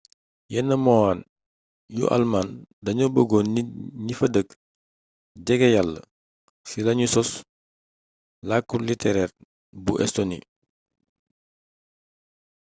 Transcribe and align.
yenn 0.53 0.69
moine 0.85 1.23
yu 1.97 2.05
almaañ 2.15 2.47
dañoo 2.85 3.13
bëggoon 3.15 3.47
nit 3.55 3.69
ñi 4.05 4.13
fa 4.19 4.27
dëkk 4.33 4.49
jege 5.45 5.67
yalla 5.75 6.01
ci 6.67 6.77
lañu 6.85 7.07
sos 7.13 7.29
làkku 8.47 8.75
litereer 8.87 9.31
bu 9.83 9.91
estoni 10.05 10.37